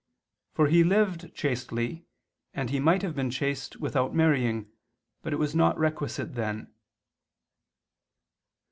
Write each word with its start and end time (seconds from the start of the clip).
For 0.53 0.65
he 0.65 0.83
lived 0.83 1.31
chastely, 1.35 2.07
and 2.55 2.71
he 2.71 2.79
might 2.79 3.03
have 3.03 3.13
been 3.15 3.29
chaste 3.29 3.75
without 3.75 4.15
marrying, 4.15 4.67
but 5.21 5.31
it 5.31 5.35
was 5.35 5.53
not 5.53 5.77
requisite 5.77 6.33
then." 6.33 6.73